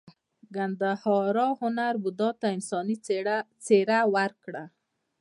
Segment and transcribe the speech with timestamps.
[0.55, 2.95] ګندهارا هنر بودا ته انساني
[3.85, 4.63] څیره ورکړه